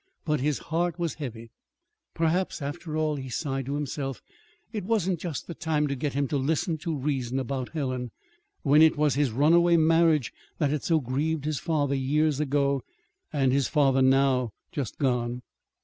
[0.25, 1.51] But his heart was heavy.
[2.15, 4.19] "Perhaps, after all," he sighed to himself,
[4.73, 8.09] "it wasn't just the time to get him to listen to reason about Helen
[8.63, 12.81] when it was his runaway marriage that had so grieved his father years ago;
[13.31, 15.43] and his father now just gone."